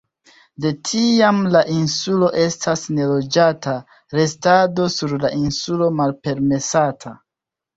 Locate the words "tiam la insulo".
0.91-2.29